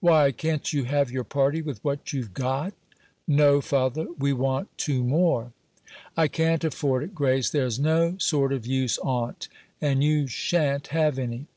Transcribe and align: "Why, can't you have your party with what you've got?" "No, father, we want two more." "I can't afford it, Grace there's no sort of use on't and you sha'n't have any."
"Why, 0.00 0.32
can't 0.32 0.72
you 0.72 0.84
have 0.84 1.10
your 1.10 1.24
party 1.24 1.60
with 1.60 1.84
what 1.84 2.10
you've 2.14 2.32
got?" 2.32 2.72
"No, 3.28 3.60
father, 3.60 4.06
we 4.18 4.32
want 4.32 4.68
two 4.78 5.02
more." 5.04 5.52
"I 6.16 6.26
can't 6.26 6.64
afford 6.64 7.02
it, 7.02 7.14
Grace 7.14 7.50
there's 7.50 7.78
no 7.78 8.16
sort 8.16 8.54
of 8.54 8.64
use 8.66 8.96
on't 9.00 9.46
and 9.82 10.02
you 10.02 10.26
sha'n't 10.26 10.86
have 10.86 11.18
any." 11.18 11.48